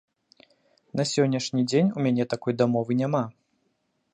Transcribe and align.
На 0.99 1.03
сённяшні 1.11 1.61
дзень 1.73 1.91
у 1.97 2.07
мяне 2.07 2.23
такой 2.33 2.53
дамовы 2.63 2.91
няма. 3.03 3.23